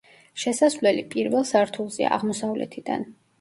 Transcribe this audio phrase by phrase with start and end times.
[0.43, 3.07] შესასვლელი პირველ სართულზეა, აღმოსავლეთიდან.